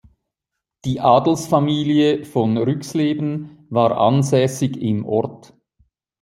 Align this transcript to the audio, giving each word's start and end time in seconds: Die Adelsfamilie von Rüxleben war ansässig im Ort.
Die 0.83 0.99
Adelsfamilie 0.99 2.25
von 2.25 2.57
Rüxleben 2.57 3.67
war 3.69 3.99
ansässig 3.99 4.75
im 4.81 5.05
Ort. 5.05 5.53